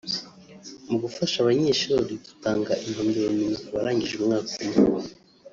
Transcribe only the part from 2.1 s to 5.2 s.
dutanga impamyabumenyi ku barangije umwaka umwe